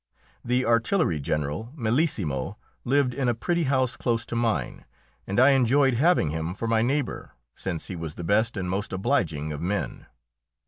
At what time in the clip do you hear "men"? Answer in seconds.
9.61-10.07